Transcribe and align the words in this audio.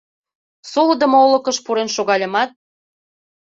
Солыдымо 0.71 1.17
олыкыш 1.25 1.57
пурен 1.65 1.89
шогальымат 1.95 2.49